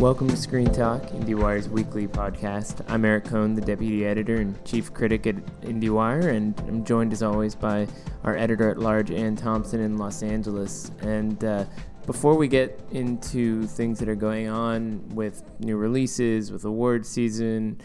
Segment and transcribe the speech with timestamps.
[0.00, 2.82] Welcome to Screen Talk, IndieWire's weekly podcast.
[2.88, 7.22] I'm Eric Kohn, the deputy editor and chief critic at IndieWire, and I'm joined as
[7.22, 7.86] always by
[8.24, 10.90] our editor at large, Anne Thompson, in Los Angeles.
[11.02, 11.66] And uh,
[12.06, 17.78] before we get into things that are going on with new releases, with award season,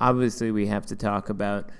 [0.00, 1.70] obviously we have to talk about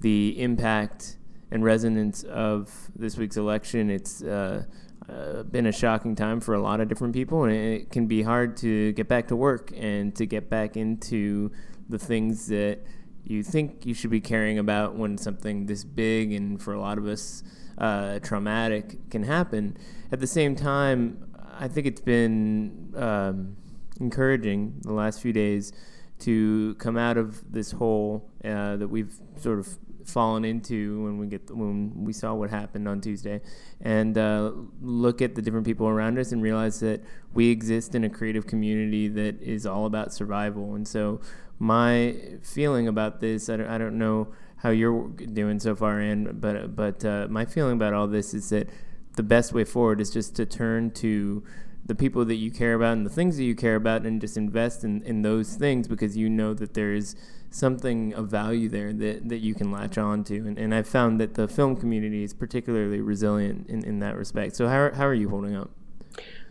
[0.00, 1.18] the impact
[1.52, 3.90] and resonance of this week's election.
[3.90, 4.64] It's uh,
[5.08, 8.22] uh, been a shocking time for a lot of different people, and it can be
[8.22, 11.50] hard to get back to work and to get back into
[11.88, 12.80] the things that
[13.24, 16.98] you think you should be caring about when something this big and for a lot
[16.98, 17.42] of us
[17.78, 19.76] uh, traumatic can happen.
[20.12, 21.26] At the same time,
[21.58, 23.56] I think it's been um,
[24.00, 25.72] encouraging the last few days
[26.20, 31.26] to come out of this hole uh, that we've sort of fallen into when we
[31.26, 33.40] get when we saw what happened on Tuesday,
[33.80, 37.02] and uh, look at the different people around us and realize that
[37.34, 40.74] we exist in a creative community that is all about survival.
[40.74, 41.20] And so,
[41.58, 46.38] my feeling about this, I don't, I don't know how you're doing so far, Anne,
[46.40, 48.68] but but uh, my feeling about all this is that
[49.16, 51.42] the best way forward is just to turn to
[51.86, 54.36] the people that you care about and the things that you care about and just
[54.36, 57.14] invest in, in those things because you know that there is
[57.50, 60.36] something of value there that, that you can latch on to.
[60.36, 64.56] And, and I've found that the film community is particularly resilient in, in that respect.
[64.56, 65.70] So, how, how are you holding up?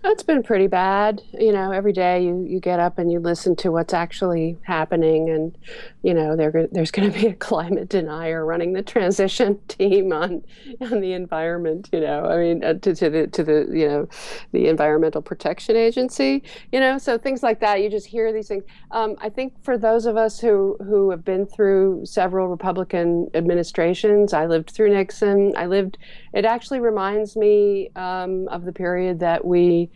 [0.07, 1.23] It's been pretty bad.
[1.33, 5.31] You know, every day you, you get up and you listen to what's actually happening,
[5.31, 5.57] and
[6.03, 10.43] you know there there's going to be a climate denier running the transition team on
[10.79, 11.89] on the environment.
[11.91, 14.07] You know, I mean, uh, to, to the to the you know
[14.51, 16.43] the Environmental Protection Agency.
[16.71, 17.81] You know, so things like that.
[17.81, 18.63] You just hear these things.
[18.91, 24.33] Um, I think for those of us who who have been through several Republican administrations,
[24.33, 25.53] I lived through Nixon.
[25.57, 25.97] I lived.
[26.31, 29.89] It actually reminds me um, of the period that we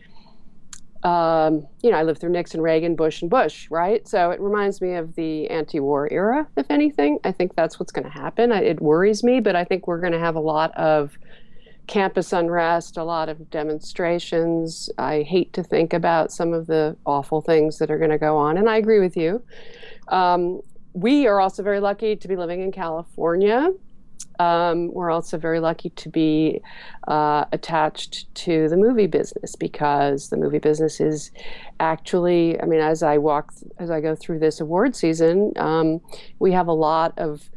[1.03, 4.05] um, you know, I lived through Nixon, Reagan, Bush, and Bush, right?
[4.08, 7.19] So it reminds me of the anti war era, if anything.
[7.24, 8.51] I think that's what's going to happen.
[8.51, 11.18] I, it worries me, but I think we're going to have a lot of
[11.88, 14.90] campus unrest, a lot of demonstrations.
[14.97, 18.38] I hate to think about some of the awful things that are going to go
[18.38, 19.41] on, and I agree with you.
[20.09, 20.62] Um,
[20.94, 23.72] we are also very lucky to be living in California.
[24.39, 26.61] Um, we're also very lucky to be
[27.07, 31.31] uh, attached to the movie business because the movie business is
[31.81, 36.00] actually, I mean, as I walk, as I go through this award season, um,
[36.39, 37.50] we have a lot of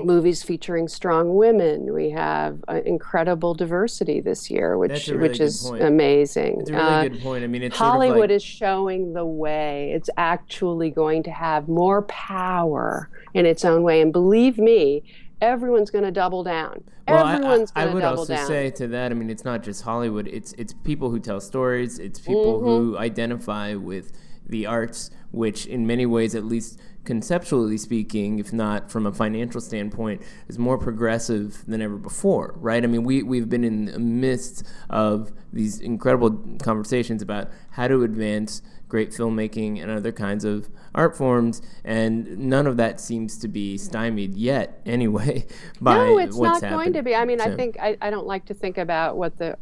[0.00, 1.92] movies featuring strong women.
[1.92, 5.82] We have uh, incredible diversity this year, which really which is point.
[5.82, 6.60] amazing.
[6.60, 7.44] It's a really uh, good point.
[7.44, 9.92] I mean, it's Hollywood sort of like, is showing the way.
[9.94, 15.02] It's actually going to have more power in its own way, and believe me,
[15.40, 16.84] everyone's going to double down.
[17.06, 18.46] Well, everyone's I, I, I would also down.
[18.46, 19.10] say to that.
[19.10, 20.28] I mean, it's not just Hollywood.
[20.28, 21.98] It's it's people who tell stories.
[21.98, 22.66] It's people Mm-hmm.
[22.66, 24.12] who identify with
[24.46, 29.60] the arts, which in many ways, at least conceptually speaking, if not from a financial
[29.60, 32.54] standpoint, is more progressive than ever before.
[32.58, 32.82] Right?
[32.82, 36.30] I mean, we we've been in the midst of these incredible
[36.62, 42.66] conversations about how to advance great filmmaking and other kinds of art forms, and none
[42.66, 45.46] of that seems to be stymied yet, anyway.
[45.80, 47.14] By no, it's not going to be.
[47.14, 49.56] I mean, I think I, I don't like to think about what the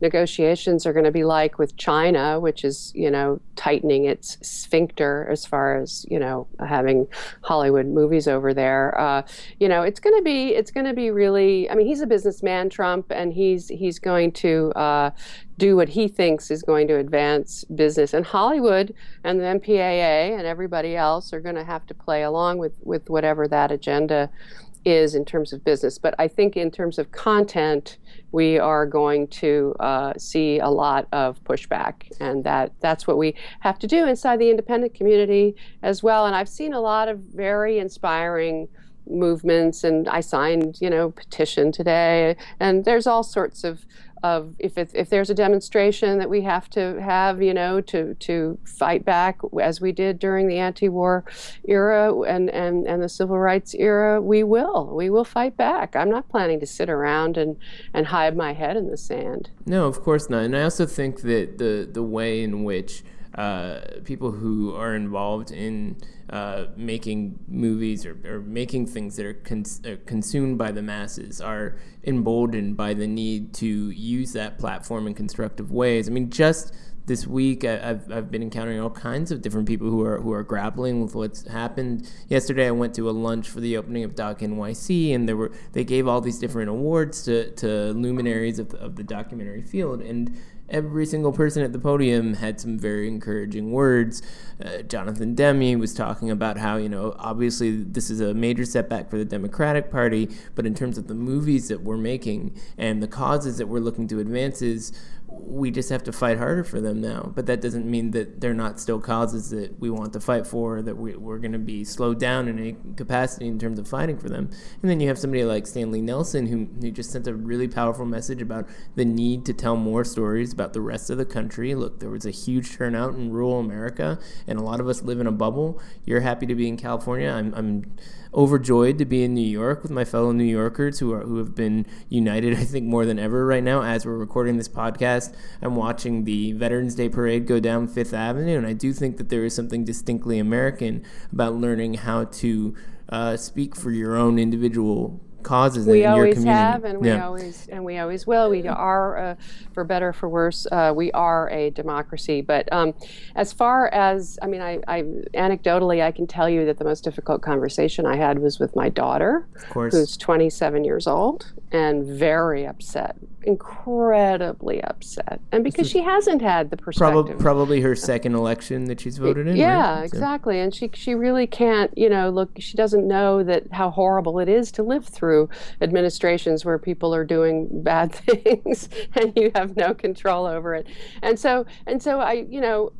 [0.00, 5.28] negotiations are going to be like with China, which is, you know, tightening its sphincter
[5.30, 7.06] as far as, you know, having
[7.42, 8.98] Hollywood movies over there.
[8.98, 9.22] Uh,
[9.58, 12.06] you know, it's going to be, it's going to be really, I mean, he's a
[12.06, 15.10] businessman, Trump, and he's, he's going to, uh,
[15.58, 18.14] do what he thinks is going to advance business.
[18.14, 18.94] And Hollywood
[19.24, 23.10] and the MPAA and everybody else are going to have to play along with, with
[23.10, 25.98] whatever that agenda is in terms of business.
[25.98, 27.98] But I think in terms of content,
[28.32, 33.34] we are going to uh, see a lot of pushback, and that that's what we
[33.60, 36.26] have to do inside the independent community as well.
[36.26, 38.68] And I've seen a lot of very inspiring
[39.10, 43.86] movements, and I signed, you know, petition today, and there's all sorts of
[44.22, 48.14] of if it, if there's a demonstration that we have to have, you know, to
[48.14, 51.24] to fight back as we did during the anti-war
[51.66, 55.96] era and and and the civil rights era, we will we will fight back.
[55.96, 57.56] I'm not planning to sit around and
[57.94, 59.50] and hide my head in the sand.
[59.66, 60.44] No, of course not.
[60.44, 63.02] And I also think that the the way in which
[63.38, 65.96] uh, people who are involved in
[66.28, 69.40] uh, making movies or, or making things that are,
[69.88, 75.14] are consumed by the masses are emboldened by the need to use that platform in
[75.14, 76.08] constructive ways.
[76.08, 76.74] I mean, just
[77.06, 80.32] this week I, have I've been encountering all kinds of different people who are who
[80.32, 82.10] are grappling with what's happened.
[82.26, 85.52] Yesterday, I went to a lunch for the opening of Doc NYC, and there were
[85.74, 90.02] they gave all these different awards to to luminaries of the, of the documentary field,
[90.02, 90.36] and
[90.68, 94.22] every single person at the podium had some very encouraging words.
[94.62, 99.08] Uh, Jonathan Demme was talking about how, you know, obviously this is a major setback
[99.10, 103.08] for the Democratic Party, but in terms of the movies that we're making and the
[103.08, 104.92] causes that we're looking to advances,
[105.40, 107.32] we just have to fight harder for them now.
[107.34, 110.82] But that doesn't mean that they're not still causes that we want to fight for,
[110.82, 114.18] that we, are going to be slowed down in any capacity in terms of fighting
[114.18, 114.50] for them.
[114.82, 118.04] And then you have somebody like Stanley Nelson who, who just sent a really powerful
[118.04, 121.74] message about the need to tell more stories about the rest of the country.
[121.74, 125.20] Look, there was a huge turnout in rural America, and a lot of us live
[125.20, 125.80] in a bubble.
[126.04, 127.28] You're happy to be in California.
[127.28, 127.96] I'm, I'm
[128.34, 131.54] overjoyed to be in New York with my fellow New Yorkers who are who have
[131.54, 133.82] been united, I think, more than ever right now.
[133.82, 135.27] As we're recording this podcast,
[135.62, 139.28] I'm watching the Veterans Day parade go down Fifth Avenue, and I do think that
[139.28, 142.74] there is something distinctly American about learning how to
[143.08, 146.62] uh, speak for your own individual causes we in always your community.
[146.62, 147.24] have and we yeah.
[147.24, 148.50] always and we always will.
[148.50, 149.34] We are uh,
[149.72, 152.40] for better for worse uh, we are a democracy.
[152.42, 152.94] But um,
[153.34, 155.02] as far as i mean I, I,
[155.34, 158.88] anecdotally i can tell you that the most difficult conversation i had was with my
[158.88, 163.16] daughter who's 27 years old and very upset
[163.48, 165.40] incredibly upset.
[165.52, 167.24] And because she hasn't had the perspective.
[167.24, 170.04] probably, probably her second election that she's voted in yeah right?
[170.04, 170.60] exactly.
[170.60, 174.50] And she she really can't you know look she doesn't know that how horrible it
[174.50, 175.48] is to live through
[175.80, 180.86] administrations where people are doing bad things and you have no control over it.
[181.22, 182.92] And so and so i you know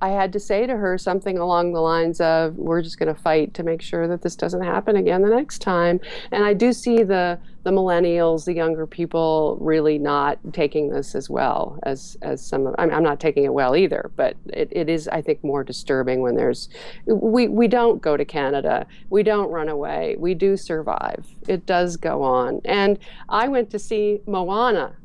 [0.00, 3.20] i had to say to her something along the lines of we're just going to
[3.20, 6.00] fight to make sure that this doesn't happen again the next time.
[6.32, 11.30] And i do see the the millennials, the younger people, really not taking this as
[11.30, 12.74] well as as some of.
[12.78, 16.20] I'm, I'm not taking it well either, but it, it is, I think, more disturbing
[16.20, 16.68] when there's.
[17.06, 18.86] We we don't go to Canada.
[19.08, 20.16] We don't run away.
[20.18, 21.26] We do survive.
[21.48, 22.60] It does go on.
[22.66, 22.98] And
[23.30, 24.96] I went to see Moana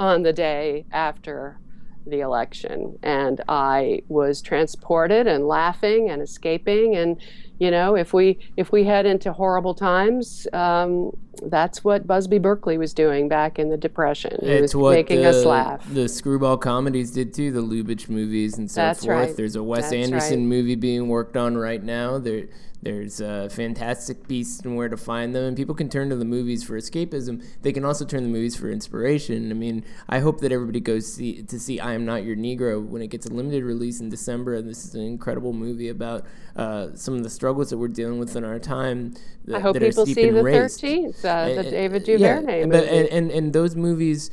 [0.00, 1.58] on the day after
[2.06, 7.20] the election, and I was transported and laughing and escaping and
[7.58, 12.78] you know if we if we head into horrible times um, that's what busby berkeley
[12.78, 16.56] was doing back in the depression he it's was making the, us laugh the screwball
[16.56, 19.36] comedies did too the lubitsch movies and so that's forth right.
[19.36, 20.46] there's a wes that's anderson right.
[20.46, 22.46] movie being worked on right now there
[22.86, 26.24] there's uh, fantastic beasts and where to find them, and people can turn to the
[26.24, 27.44] movies for escapism.
[27.62, 29.50] They can also turn to the movies for inspiration.
[29.50, 32.84] I mean, I hope that everybody goes see, to see "I Am Not Your Negro"
[32.84, 34.54] when it gets a limited release in December.
[34.54, 38.18] And this is an incredible movie about uh, some of the struggles that we're dealing
[38.18, 39.14] with in our time.
[39.44, 40.74] That, I hope people see the race.
[40.78, 42.78] Thirteenth, uh, the David Duvernay yeah, movie.
[42.78, 44.30] But, and, and and those movies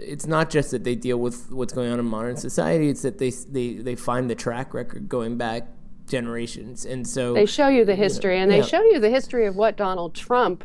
[0.00, 3.18] it's not just that they deal with what's going on in modern society it's that
[3.18, 5.66] they they, they find the track record going back
[6.08, 6.84] generations.
[6.84, 8.64] And so they show you the history, you know, and they yeah.
[8.64, 10.64] show you the history of what Donald Trump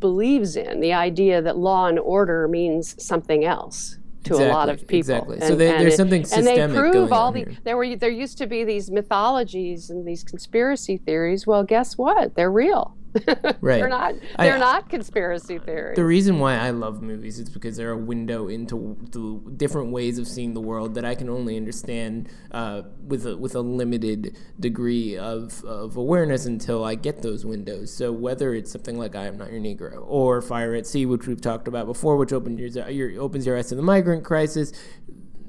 [0.00, 3.98] believes in the idea that law and order means something else
[4.28, 4.98] to exactly, a lot of people.
[4.98, 5.40] Exactly.
[5.40, 7.56] so they, there's it, something systemic and they prove all the here.
[7.64, 11.46] there were there used to be these mythologies and these conspiracy theories.
[11.46, 12.34] Well, guess what?
[12.34, 12.97] They're real.
[13.60, 13.78] right.
[13.78, 14.14] they're not.
[14.38, 15.96] They're I, not conspiracy theories.
[15.96, 20.18] The reason why I love movies is because they're a window into the different ways
[20.18, 24.36] of seeing the world that I can only understand uh, with a, with a limited
[24.58, 27.92] degree of, of awareness until I get those windows.
[27.92, 31.26] So whether it's something like I Am Not Your Negro or Fire at Sea, which
[31.26, 34.72] we've talked about before, which opens your, your opens your eyes to the migrant crisis,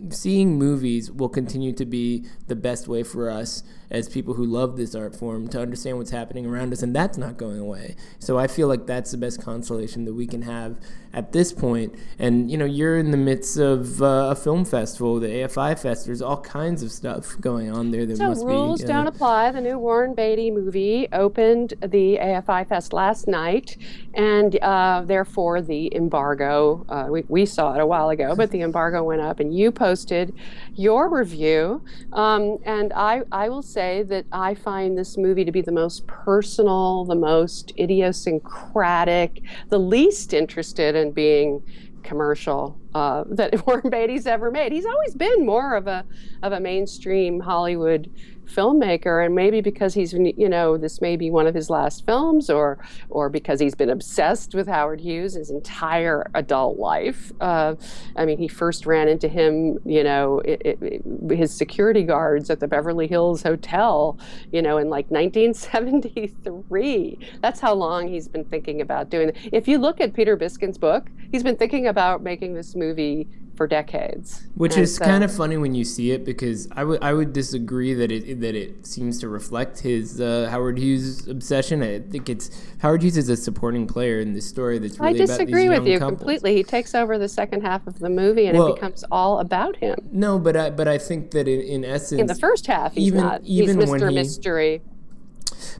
[0.09, 4.77] seeing movies will continue to be the best way for us as people who love
[4.77, 7.95] this art form to understand what's happening around us, and that's not going away.
[8.19, 10.79] So I feel like that's the best consolation that we can have
[11.13, 11.95] at this point.
[12.19, 16.05] And you know, you're in the midst of uh, a film festival, the AFI Fest.
[16.05, 18.05] There's all kinds of stuff going on there.
[18.05, 19.51] That so must rules be, don't apply.
[19.51, 23.77] The new Warren Beatty movie opened the AFI Fest last night,
[24.13, 26.85] and uh, therefore the embargo.
[26.89, 29.71] Uh, we, we saw it a while ago, but the embargo went up, and you
[29.71, 30.33] posted
[30.75, 31.81] your review.
[32.13, 36.05] Um, and I, I will say that I find this movie to be the most
[36.05, 41.63] personal, the most idiosyncratic, the least interested in being
[42.03, 44.73] commercial uh, that Warren Beatty's ever made.
[44.73, 46.03] He's always been more of a
[46.43, 48.11] of a mainstream Hollywood
[48.49, 52.49] filmmaker and maybe because he's you know this may be one of his last films
[52.49, 52.79] or
[53.09, 57.75] or because he's been obsessed with howard hughes his entire adult life uh,
[58.15, 62.49] i mean he first ran into him you know it, it, it, his security guards
[62.49, 64.17] at the beverly hills hotel
[64.51, 69.37] you know in like 1973 that's how long he's been thinking about doing it.
[69.51, 73.27] If you look at peter Biskind's book he's been thinking about making this movie
[73.59, 74.47] for decades.
[74.55, 77.13] Which And is so- kind of funny when you see it because I would I
[77.13, 81.83] would disagree that it that it seems to reflect his uh, Howard Hughes obsession.
[81.83, 85.19] I think it's Howard Hughes is a supporting player in this story that's I really
[85.25, 86.19] disagree about with these you couples.
[86.19, 86.55] completely.
[86.55, 89.75] He takes over the second half of the movie, and Well- it becomes all about
[89.75, 89.97] him.
[90.13, 93.07] No, but I but I think that in, in essence In the first half, he's
[93.07, 93.41] even- not.
[93.43, 94.09] even he's Mr.
[94.09, 94.81] he- Mystery.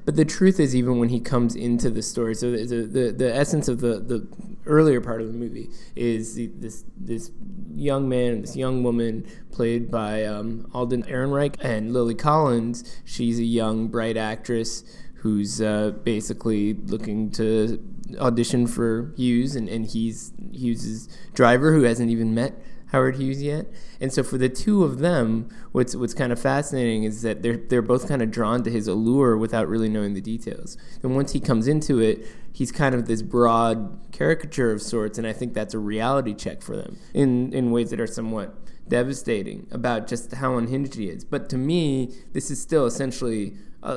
[0.03, 3.11] But the truth is, even when he comes into the story, so the the, the,
[3.11, 4.27] the essence of the, the
[4.65, 7.31] earlier part of the movie is the, this this
[7.75, 12.83] young man, and this young woman played by um, Alden Ehrenreich and Lily Collins.
[13.05, 14.83] She's a young, bright actress
[15.15, 17.83] who's uh, basically looking to
[18.19, 22.53] audition for Hughes, and, and he's Hughes's driver who hasn't even met
[22.91, 23.67] Howard Hughes yet.
[24.01, 27.57] And so for the two of them, what's what's kind of fascinating is that they're
[27.57, 30.77] they're both kind of drawn to his allure without really knowing the details.
[31.03, 35.25] And once he comes into it, he's kind of this broad caricature of sorts, and
[35.27, 38.55] I think that's a reality check for them in in ways that are somewhat
[38.87, 41.23] devastating about just how unhinged he is.
[41.23, 43.53] But to me, this is still essentially
[43.83, 43.93] a,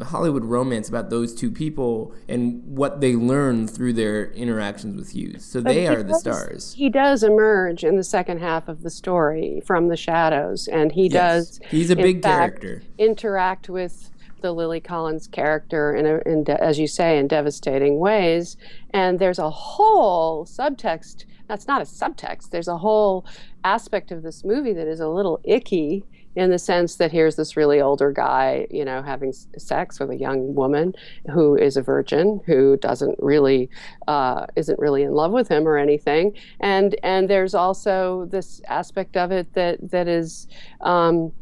[0.00, 5.10] a Hollywood romance about those two people and what they learn through their interactions with
[5.10, 5.44] Hughes.
[5.44, 6.74] So they he are the stars.
[6.74, 11.08] He does emerge in the second half of the story from the shadows, and he
[11.08, 11.58] Yes.
[11.58, 11.60] does.
[11.70, 12.82] He's a big fact, character.
[12.98, 14.10] Interact with
[14.44, 18.58] the Lily Collins character in, a, in de- as you say, in devastating ways.
[18.90, 21.24] And there's a whole subtext.
[21.48, 22.50] That's not a subtext.
[22.50, 23.24] There's a whole
[23.64, 26.04] aspect of this movie that is a little icky
[26.36, 30.16] in the sense that here's this really older guy, you know, having sex with a
[30.16, 30.92] young woman
[31.32, 33.70] who is a virgin, who doesn't really,
[34.08, 39.16] uh, isn't really in love with him or anything, and and there's also this aspect
[39.16, 40.48] of it that that is.
[40.80, 41.32] Um,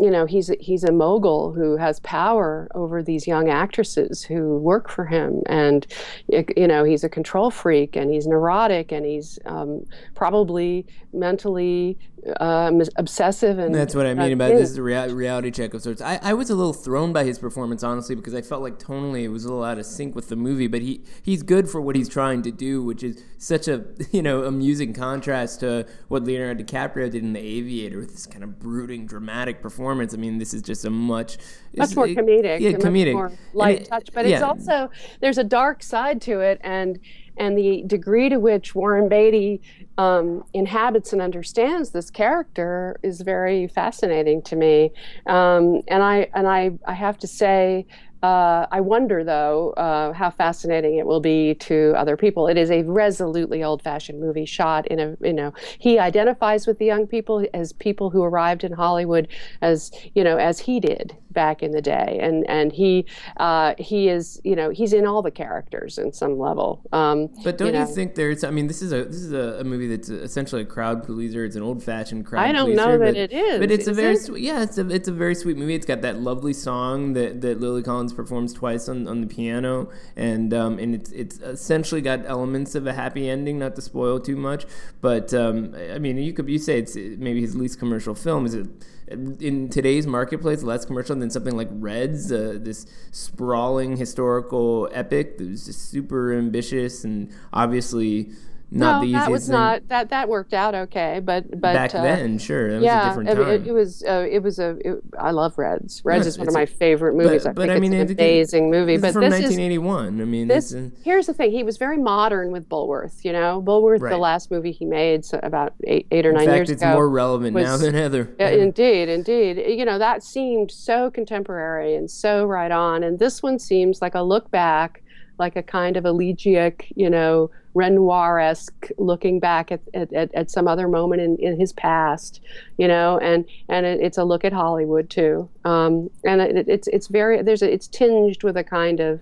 [0.00, 4.90] you know he's he's a mogul who has power over these young actresses who work
[4.90, 5.42] for him.
[5.46, 5.86] And
[6.28, 9.84] you know he's a control freak and he's neurotic and he's um,
[10.14, 11.98] probably mentally
[12.40, 15.82] um, obsessive and That's what I mean about this is a rea- reality check of
[15.82, 16.00] sorts.
[16.00, 19.22] I, I was a little thrown by his performance, honestly, because I felt like tonally
[19.22, 20.66] it was a little out of sync with the movie.
[20.66, 24.22] But he, he's good for what he's trying to do, which is such a you
[24.22, 28.58] know amusing contrast to what Leonardo DiCaprio did in The Aviator with this kind of
[28.58, 30.12] brooding, dramatic performance.
[30.12, 31.38] I mean, this is just a much
[31.76, 34.10] much more comedic, yeah, comedic, more light it- touch.
[34.12, 34.90] But it's also
[35.20, 36.98] there's a dark side to it, and
[37.36, 39.60] and the degree to which Warren Beatty
[39.98, 44.92] um, inhabits and understands this character is very fascinating to me.
[45.26, 47.86] Um, and I and I I have to say.
[48.22, 52.48] Uh, I wonder, though, uh, how fascinating it will be to other people.
[52.48, 56.86] It is a resolutely old-fashioned movie, shot in a, you know, he identifies with the
[56.86, 59.28] young people as people who arrived in Hollywood,
[59.60, 64.08] as you know, as he did back in the day, and and he uh, he
[64.08, 66.80] is, you know, he's in all the characters in some level.
[66.92, 67.86] Um, But don't you, know.
[67.86, 68.42] think there's?
[68.42, 71.44] I mean, this is a this is a, a movie that's essentially a crowd pleaser.
[71.44, 72.46] It's an old fashioned crowd.
[72.48, 74.22] I don't pleaser, know that but, it is, But it's a very it?
[74.22, 74.42] sweet.
[74.42, 75.74] Yeah, it's a it's a very sweet movie.
[75.74, 79.90] It's got that lovely song that, that Lily Collins performs twice on, on the piano,
[80.16, 83.58] and um, and it's it's essentially got elements of a happy ending.
[83.58, 84.64] Not to spoil too much,
[85.02, 88.46] but um, I mean, you could you say it's maybe his least commercial film.
[88.46, 88.66] Is it?
[89.08, 95.48] In today's marketplace, less commercial than something like Reds, uh, this sprawling historical epic that
[95.48, 98.30] was just super ambitious and obviously
[98.70, 99.52] not no, the that was thing.
[99.52, 102.36] not that that worked out okay, but but back uh, then.
[102.38, 103.48] Sure, that was yeah, a different time.
[103.48, 106.02] it, it was uh, it was a it, I love Reds.
[106.04, 107.44] Reds Yes, is one of my a- favorite movies.
[107.44, 108.96] but- I but think I mean, it's it- an amazing movie.
[108.96, 110.20] this But is from this is 1981.
[110.20, 113.62] I mean, this uh, here's the thing he was very modern with Bulworth you know
[113.64, 116.70] Bulworth the last movie he made so about eight, eight or in nine fact, years
[116.70, 118.28] it's ago it's more relevant now than ever.
[118.40, 123.42] Yeah, indeed indeed you know that seemed so contemporary and so right on and this
[123.42, 125.02] one seems like a look back
[125.38, 130.66] like a kind of elegiac you know Renoir-esque looking back at, at, at, at some
[130.66, 132.40] other moment in, in his past,
[132.78, 136.88] you know, and and it, it's a look at Hollywood too, um, and it, it's
[136.88, 139.20] it's very there's a, it's tinged with a kind of,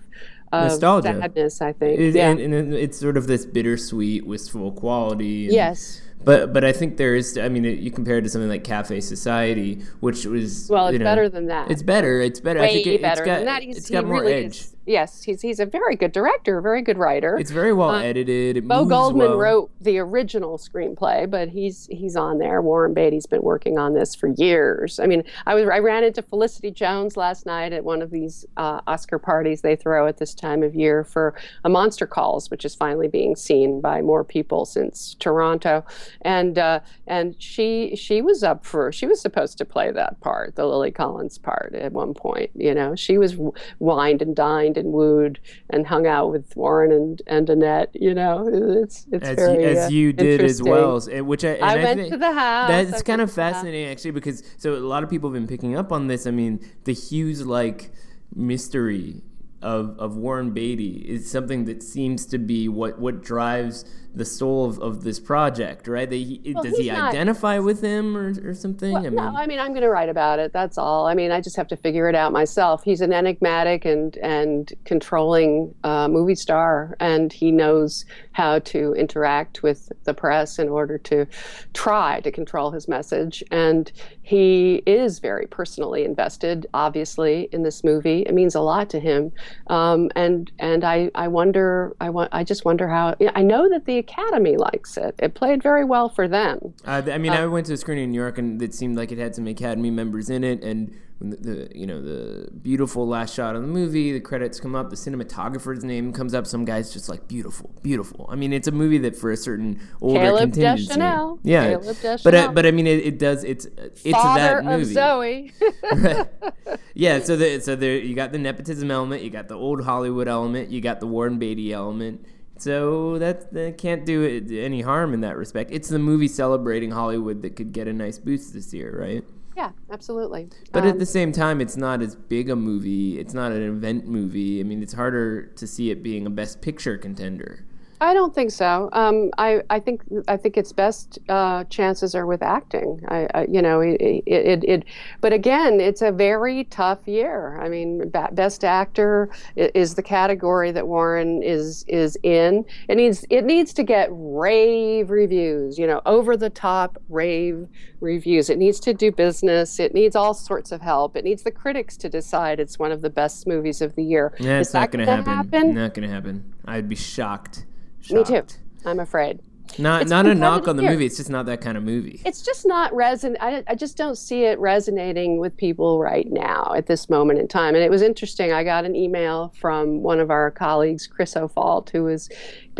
[0.53, 1.19] of Nostalgia.
[1.21, 1.99] sadness, I think.
[1.99, 2.31] It- yeah.
[2.31, 5.47] and, and it's sort of this bittersweet, wistful quality.
[5.47, 6.01] and- yes.
[6.25, 7.37] But but I think there is.
[7.37, 10.99] I mean, you compare it to something like Cafe Society, which was Well, it's you
[11.01, 11.71] know, better than that.
[11.71, 12.23] It's better.
[12.23, 12.61] It's better.
[12.61, 13.63] I think it, better it's got, than that.
[13.63, 14.57] He's, it's got more really edge.
[14.61, 17.37] Is, yes, he's he's a very good director, a very good writer.
[17.39, 18.57] It's very well Uh, edited.
[18.57, 19.39] It Bo Goldman well.
[19.39, 22.61] wrote the original screenplay, but he's he's on there.
[22.63, 24.99] Warren Beatty's been working on this for years.
[25.01, 28.45] I mean, I was I ran into Felicity Jones last night at one of these
[28.57, 32.65] uh, Oscar parties they throw at this time of year for a Monster Calls, which
[32.65, 35.85] is finally being seen by more people since Toronto,
[36.23, 40.57] and uh, and she she was up for she was supposed to play that part,
[40.57, 42.51] the Lily Collins part, at one point.
[42.55, 43.37] You know, she was
[43.79, 45.41] wined and dined dined and wooed
[45.71, 47.91] and hung out with Warren and, and Annette.
[47.95, 48.49] You know,
[48.83, 51.77] it's it's as very you, as uh, you did as well, which I, I, I
[51.77, 52.69] went to the house.
[52.69, 53.55] that's kind of to the house.
[53.55, 56.27] fascinating actually because so a lot of people have been picking up on this.
[56.27, 57.91] I mean, the Hughes like
[58.35, 59.23] mystery
[59.63, 63.85] of of Warren Beatty is something that seems to be what what drives
[64.15, 66.11] the soul of, of this project, right?
[66.11, 68.93] He, Well, does he not- identify with him or, or something?
[68.93, 70.53] Well, I no, I mean, I'm going to write about it.
[70.53, 71.07] That's all.
[71.07, 72.85] I mean, I just have to figure it out myself.
[72.85, 79.63] He's an enigmatic and and controlling uh, movie star, and he knows how to interact
[79.63, 81.27] with the press in order to
[81.73, 83.43] try to control his message.
[83.51, 83.91] And
[84.23, 88.23] he is very personally invested, obviously, in this movie.
[88.23, 89.33] It means a lot to him.
[89.67, 93.87] Um, and and I I wonder I want I just wonder how I know that
[93.87, 95.15] the Academy likes it.
[95.19, 96.75] It played very well for them.
[96.85, 99.13] Uh, I mean, I went to a screening in New York, and it seemed like
[99.13, 100.63] it had some Academy members in it.
[100.63, 104.75] And the, the you know the beautiful last shot of the movie, the credits come
[104.75, 106.47] up, the cinematographer's name comes up.
[106.47, 108.27] Some guy's just like beautiful, beautiful.
[108.31, 111.39] I mean, it's a movie that for a certain older Caleb contingency, Deschanel.
[111.43, 111.79] yeah.
[111.79, 113.45] Caleb but uh, but I mean, it, it does.
[113.45, 114.95] It's it's Father that of movie.
[114.95, 115.53] Zoe.
[116.95, 120.29] yeah, so the, so there you got the nepotism element, you got the old Hollywood
[120.29, 122.27] element, you got the Warren Beatty element.
[122.59, 125.71] So that, that can't do it any harm in that respect.
[125.73, 129.25] It's the movie celebrating Hollywood that could get a nice boost this year, right?
[129.57, 130.49] yeah, absolutely.
[130.73, 133.19] But Um, at the same time, it's not as big a movie.
[133.21, 134.59] It's not an event movie.
[134.61, 137.65] I mean, it's harder to see it being a Best Picture contender.
[138.05, 138.91] I don't think so.
[138.93, 143.01] Um, I, I think I think its best uh, chances are with acting.
[143.09, 144.85] I, I you know it, it, it, it
[145.21, 147.59] but again it's a very tough year.
[147.61, 152.65] I mean, best actor is the category that Warren is is in.
[152.89, 155.79] It needs it needs to get rave reviews.
[155.79, 157.67] You know, over the top rave
[158.01, 158.51] reviews.
[158.51, 159.81] It needs to do business.
[159.81, 161.17] It needs all sorts of help.
[161.17, 164.35] It needs the critics to decide it's one of the best movies of the year.
[164.39, 165.75] Yeah, Is it's not going to gonna happen.
[165.75, 166.55] Not going to happen.
[166.67, 167.65] I'd be shocked.
[168.11, 168.43] Me too.
[168.85, 169.41] I'm afraid.
[169.79, 170.93] Not It's not a knock on the year.
[170.93, 171.07] movie.
[171.07, 172.21] It's just not that kind of movie.
[172.27, 173.35] it's just not reson.
[173.41, 177.49] I, I just don't see it resonating with people right now at this moment in
[177.49, 177.75] time.
[177.75, 178.53] And it was interesting.
[178.53, 182.29] I got an email from one of our colleagues, Chris O'Falt, who was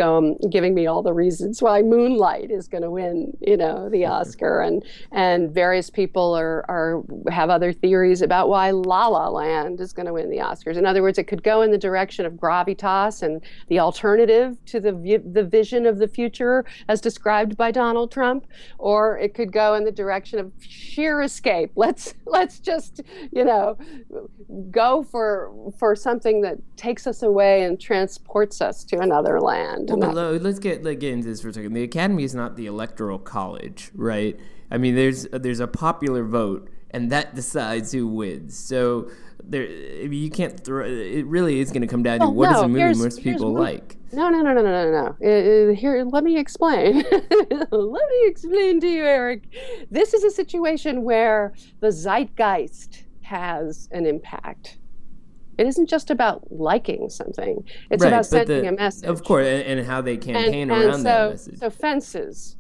[0.01, 4.05] um, giving me all the reasons why Moonlight is going to win, you know, the
[4.15, 9.81] Oscar, and and various people are are have other theories about why La La Land
[9.81, 10.77] is going to win the Oscars.
[10.77, 14.81] In other words, it could go in the direction of gravitas and the alternative to
[14.81, 14.93] the
[15.33, 18.47] the vision of the future as described by Donald Trump,
[18.79, 21.73] or it could go in the direction of sheer escape.
[21.77, 23.77] Let's let's just you know
[24.71, 29.84] go for for something that takes us away and transports us to another land.
[29.89, 31.73] Well, And but that- let's get like, get into this for a second.
[31.75, 34.39] The Academy is not the electoral college, right?
[34.71, 38.57] I mean, there's there's a popular vote, and that decides who wins.
[38.57, 39.11] So
[39.43, 40.85] there, I mean, you can't throw.
[40.87, 43.23] It really is going to come down to Well, what is no, a movie most
[43.23, 43.97] people one- like.
[44.13, 45.29] No, no, no, no, no, no, no.
[45.29, 47.03] Uh, here, let me explain.
[47.11, 49.43] let me explain to you, Eric.
[49.91, 54.79] This is a situation where the zeitgeist has an impact.
[55.59, 59.09] It isn't just about liking something; it's right, about sending the- a message.
[59.09, 61.59] Of course, and, and how they campaign and around so, that message.
[61.59, 62.57] so fences,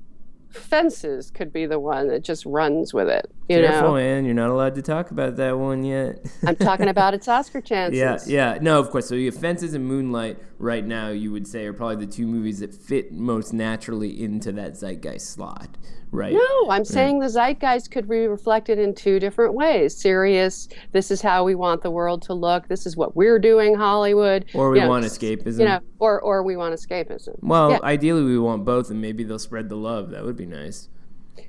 [0.51, 3.31] fences could be the one that just runs with it.
[3.49, 4.25] You Careful, know, man.
[4.25, 6.25] You're not allowed to talk about that one yet.
[6.47, 7.99] I'm talking about its Oscar chances.
[7.99, 8.19] Yeah,
[8.55, 8.59] yeah.
[8.61, 9.09] No, of course.
[9.09, 12.61] So you Fences and Moonlight right now, you would say, are probably the two movies
[12.61, 15.77] that fit most naturally into that zeitgeist slot,
[16.14, 16.33] right?
[16.33, 19.96] No, I'm saying the zeitgeist could be reflected in two different ways.
[19.96, 22.68] Serious, this is how we want the world to look.
[22.68, 24.46] This is what we're doing, Hollywood.
[24.55, 25.59] Or we You know, want escapism.
[25.59, 27.37] You know, or or we want escapism.
[27.40, 27.79] well, yeah.
[27.83, 30.11] ideally, we want both, and maybe they'll spread the love.
[30.11, 30.88] That would be nice.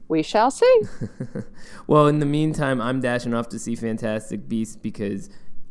[0.08, 0.82] We shall see.
[1.88, 5.30] well, in the meantime, I'm dashing off to see Fantastic Beasts because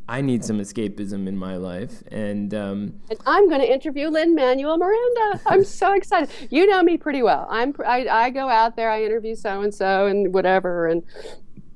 [0.09, 2.03] I need some escapism in my life.
[2.11, 5.40] And um, and I'm going to interview Lin-Manuel Miranda.
[5.47, 6.31] I'm so excited.
[6.51, 7.47] You know me pretty well.
[7.51, 11.03] I'm I, I go out there, I interview so and so and whatever, and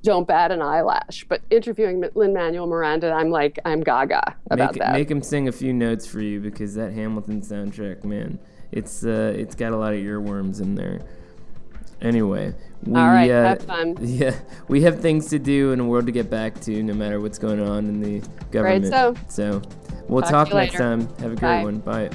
[0.02, 1.24] don't bat an eyelash.
[1.28, 4.92] But interviewing Lin-Manuel Miranda, I'm like I'm gaga about make, that.
[4.92, 8.38] make him sing a few notes for you because that Hamilton soundtrack, man,
[8.72, 11.00] it's uh, it's got a lot of earworms in there.
[12.00, 13.96] Anyway, we, All right, uh, have fun.
[14.00, 17.20] Yeah, we have things to do and a world to get back to, no matter
[17.20, 18.84] what's going on in the government.
[18.84, 19.60] Right, so.
[19.60, 19.62] so
[20.08, 20.78] we'll Talk talk, next later.
[20.78, 21.00] time.
[21.18, 21.64] Have a great Bye.
[21.64, 21.78] one.
[21.78, 22.10] Bye.